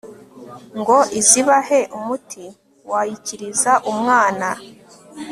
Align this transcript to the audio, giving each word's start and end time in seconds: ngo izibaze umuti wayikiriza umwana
ngo 0.79 0.97
izibaze 1.19 1.79
umuti 1.97 2.43
wayikiriza 2.91 3.71
umwana 3.91 4.49